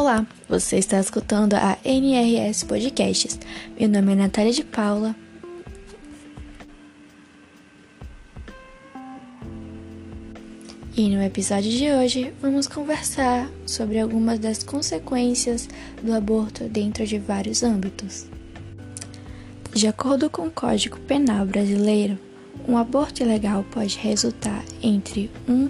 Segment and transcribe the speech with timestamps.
[0.00, 3.36] Olá, você está escutando a NRS Podcasts.
[3.76, 5.12] Meu nome é Natália de Paula.
[10.96, 15.68] E no episódio de hoje vamos conversar sobre algumas das consequências
[16.00, 18.26] do aborto dentro de vários âmbitos.
[19.74, 22.16] De acordo com o Código Penal Brasileiro,
[22.68, 25.68] um aborto ilegal pode resultar entre 1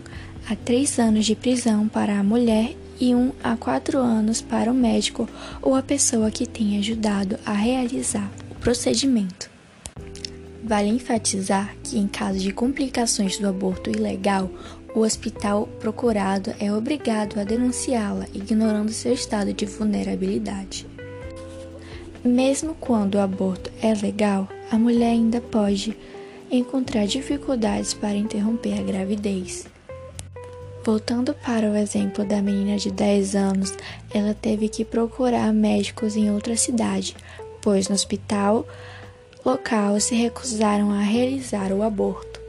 [0.50, 4.74] a 3 anos de prisão para a mulher e 1 a 4 anos para o
[4.74, 5.28] médico
[5.62, 9.50] ou a pessoa que tenha ajudado a realizar o procedimento.
[10.62, 14.50] Vale enfatizar que, em caso de complicações do aborto ilegal,
[14.94, 20.86] o hospital procurado é obrigado a denunciá-la, ignorando seu estado de vulnerabilidade.
[22.24, 25.96] Mesmo quando o aborto é legal, a mulher ainda pode
[26.50, 29.66] encontrar dificuldades para interromper a gravidez.
[30.84, 33.74] Voltando para o exemplo da menina de 10 anos,
[34.12, 37.14] ela teve que procurar médicos em outra cidade,
[37.60, 38.66] pois no hospital
[39.44, 42.40] local se recusaram a realizar o aborto.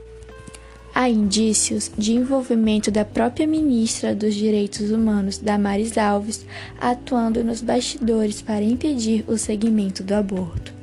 [0.93, 6.45] Há indícios de envolvimento da própria ministra dos Direitos Humanos, Damares Alves,
[6.79, 10.78] atuando nos bastidores para impedir o segmento do aborto.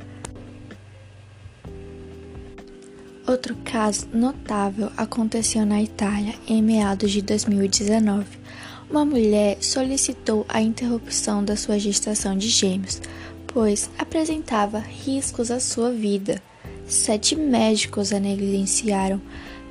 [3.27, 8.25] Outro caso notável aconteceu na Itália em meados de 2019.
[8.89, 13.03] Uma mulher solicitou a interrupção da sua gestação de gêmeos,
[13.49, 16.41] pois apresentava riscos à sua vida.
[16.87, 19.21] Sete médicos a negligenciaram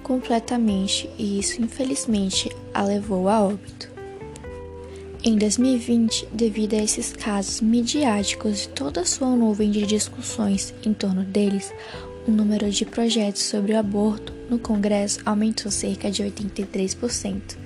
[0.03, 3.89] completamente e isso, infelizmente, a levou a óbito.
[5.23, 10.94] Em 2020, devido a esses casos midiáticos e toda a sua nuvem de discussões em
[10.94, 11.73] torno deles,
[12.27, 17.57] o número de projetos sobre o aborto no Congresso aumentou cerca de 83%.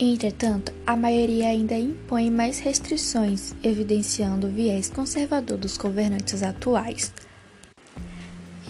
[0.00, 7.12] Entretanto, a maioria ainda impõe mais restrições, evidenciando o viés conservador dos governantes atuais.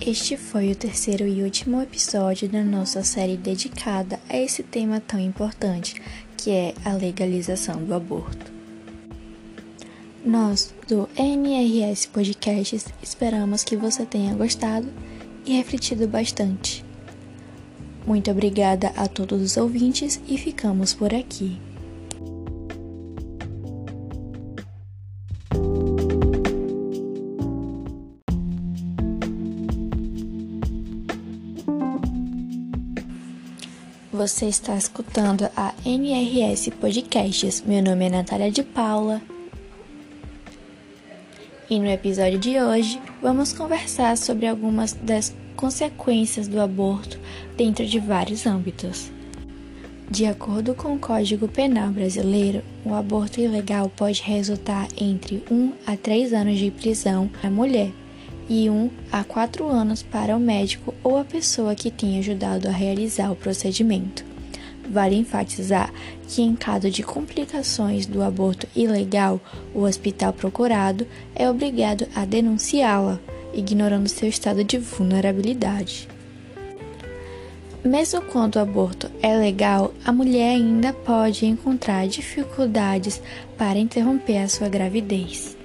[0.00, 5.20] Este foi o terceiro e último episódio da nossa série dedicada a esse tema tão
[5.20, 6.00] importante,
[6.36, 8.57] que é a legalização do aborto.
[10.24, 14.88] Nós, do NRS Podcasts, esperamos que você tenha gostado
[15.46, 16.84] e refletido bastante.
[18.06, 21.58] Muito obrigada a todos os ouvintes e ficamos por aqui.
[34.12, 37.62] Você está escutando a NRS Podcasts.
[37.64, 39.22] Meu nome é Natália de Paula.
[41.70, 47.20] E no episódio de hoje, vamos conversar sobre algumas das consequências do aborto
[47.58, 49.12] dentro de vários âmbitos.
[50.10, 55.94] De acordo com o Código Penal brasileiro, o aborto ilegal pode resultar entre 1 a
[55.94, 57.90] 3 anos de prisão para a mulher
[58.48, 62.72] e 1 a 4 anos para o médico ou a pessoa que tenha ajudado a
[62.72, 64.27] realizar o procedimento.
[64.88, 65.92] Vale enfatizar
[66.26, 69.40] que, em caso de complicações do aborto ilegal,
[69.74, 73.20] o hospital procurado é obrigado a denunciá-la,
[73.52, 76.08] ignorando seu estado de vulnerabilidade.
[77.84, 83.20] Mesmo quando o aborto é legal, a mulher ainda pode encontrar dificuldades
[83.56, 85.57] para interromper a sua gravidez.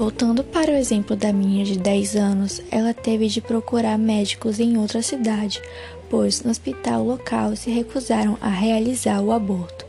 [0.00, 4.78] Voltando para o exemplo da menina de 10 anos, ela teve de procurar médicos em
[4.78, 5.60] outra cidade,
[6.08, 9.84] pois no hospital local se recusaram a realizar o aborto.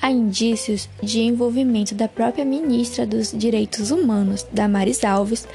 [0.00, 5.48] Há indícios de envolvimento da própria ministra dos Direitos Humanos, Damares Alves,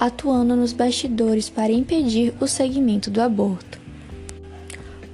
[0.00, 3.78] atuando nos bastidores para impedir o segmento do aborto.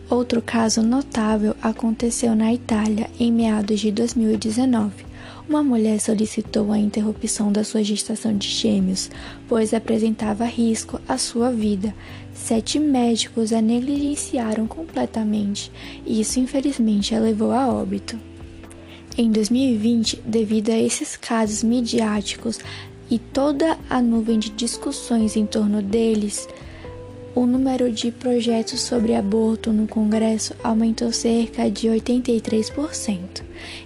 [0.08, 5.09] Outro caso notável aconteceu na Itália em meados de 2019
[5.50, 9.10] uma mulher solicitou a interrupção da sua gestação de gêmeos,
[9.48, 11.92] pois apresentava risco à sua vida.
[12.32, 15.72] Sete médicos a negligenciaram completamente
[16.06, 18.16] e isso infelizmente a levou a óbito.
[19.18, 22.60] Em 2020, devido a esses casos midiáticos
[23.10, 26.48] e toda a nuvem de discussões em torno deles,
[27.34, 33.42] o número de projetos sobre aborto no Congresso aumentou cerca de 83%.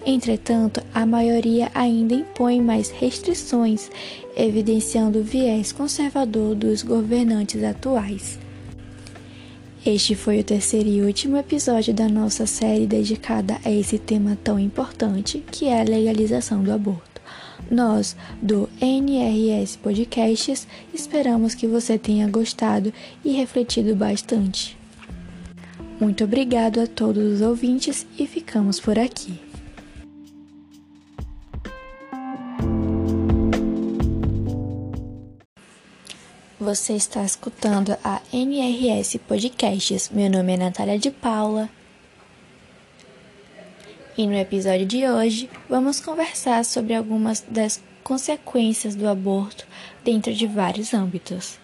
[0.07, 3.91] Entretanto, a maioria ainda impõe mais restrições,
[4.37, 8.39] evidenciando o viés conservador dos governantes atuais.
[9.85, 14.59] Este foi o terceiro e último episódio da nossa série dedicada a esse tema tão
[14.59, 17.14] importante que é a legalização do aborto.
[17.71, 22.93] Nós, do NRS Podcasts, esperamos que você tenha gostado
[23.25, 24.77] e refletido bastante.
[26.01, 29.41] Muito obrigado a todos os ouvintes e ficamos por aqui.
[36.65, 40.09] Você está escutando a NRS Podcasts.
[40.11, 41.69] Meu nome é Natália de Paula.
[44.17, 49.67] E no episódio de hoje, vamos conversar sobre algumas das consequências do aborto
[50.05, 51.59] dentro de vários âmbitos.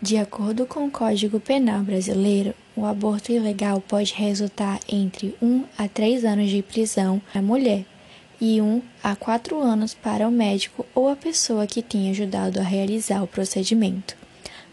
[0.00, 5.88] De acordo com o Código Penal brasileiro, o aborto ilegal pode resultar entre 1 a
[5.88, 7.84] 3 anos de prisão à mulher
[8.40, 12.62] e 1 a 4 anos para o médico ou a pessoa que tenha ajudado a
[12.62, 14.17] realizar o procedimento.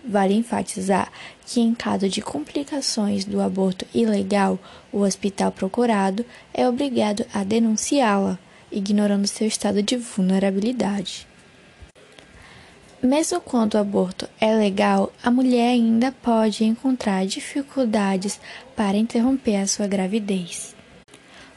[0.07, 1.11] Vale enfatizar
[1.45, 4.59] que, em caso de complicações do aborto ilegal,
[4.91, 6.23] o hospital procurado
[6.53, 8.37] é obrigado a denunciá-la,
[8.71, 11.27] ignorando seu estado de vulnerabilidade.
[13.01, 18.39] Mesmo quando o aborto é legal, a mulher ainda pode encontrar dificuldades
[18.75, 20.75] para interromper a sua gravidez.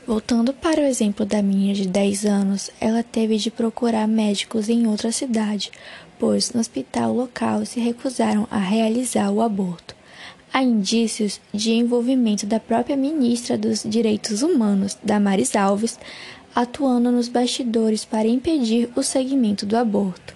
[0.07, 4.87] Voltando para o exemplo da menina de 10 anos, ela teve de procurar médicos em
[4.87, 5.71] outra cidade,
[6.19, 9.95] pois no hospital local se recusaram a realizar o aborto.
[10.53, 15.99] Há indícios de envolvimento da própria ministra dos Direitos Humanos, Damares Alves,
[16.55, 20.35] atuando nos bastidores para impedir o segmento do aborto.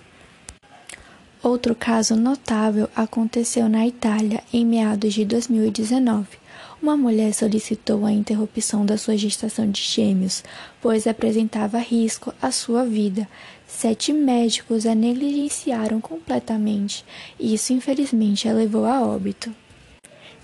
[1.43, 6.42] Outro caso notável aconteceu na Itália em meados de 2019
[6.83, 10.43] uma mulher solicitou a interrupção da sua gestação de gêmeos,
[10.81, 13.29] pois apresentava risco à sua vida.
[13.69, 17.05] Sete médicos a negligenciaram completamente
[17.39, 19.55] e isso, infelizmente, a levou a óbito.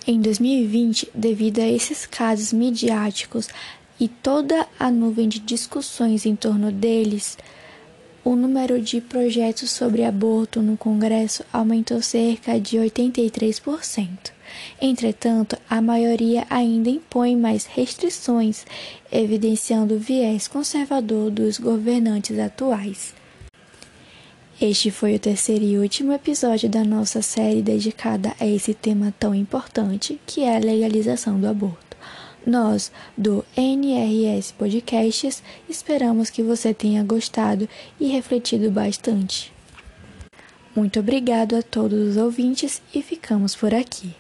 [0.07, 3.49] Em 2020, devido a esses casos midiáticos
[3.99, 7.37] e toda a nuvem de discussões em torno deles,
[8.25, 14.33] o número de projetos sobre aborto no Congresso aumentou cerca de 83%.
[14.81, 18.65] Entretanto, a maioria ainda impõe mais restrições,
[19.11, 23.15] evidenciando o viés conservador dos governantes atuais.
[24.61, 29.33] Este foi o terceiro e último episódio da nossa série dedicada a esse tema tão
[29.33, 31.88] importante que é a legalização do aborto.
[32.49, 37.69] Nós, do NRS Podcasts, esperamos que você tenha gostado
[38.01, 39.53] e refletido bastante.
[40.75, 44.15] Muito obrigado a todos os ouvintes e ficamos por aqui.